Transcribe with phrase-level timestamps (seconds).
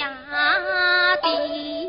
[0.00, 1.85] ah da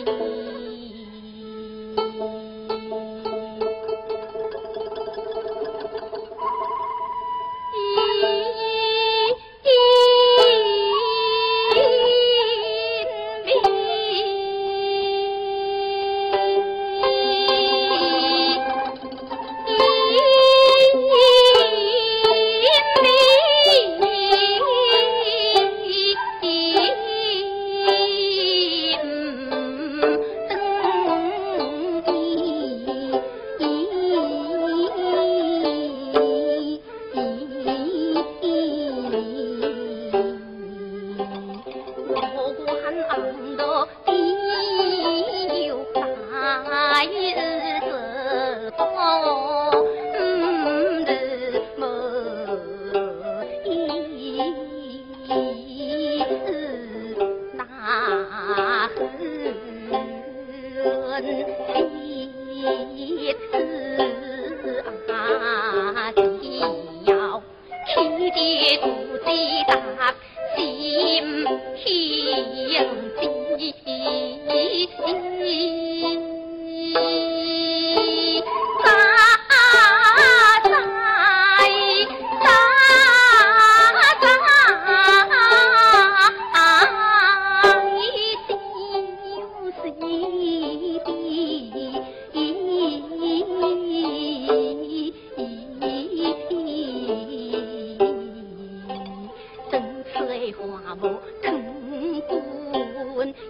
[0.00, 0.61] う。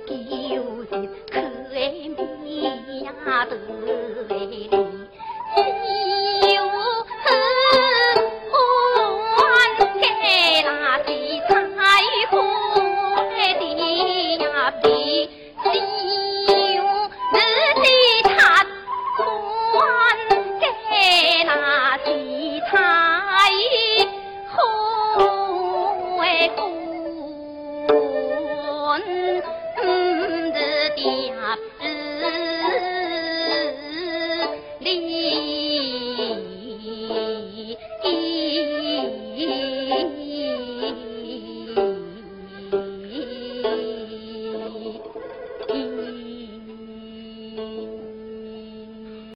[0.07, 0.15] 给
[0.55, 2.23] 有心可爱的
[3.05, 4.02] 丫头。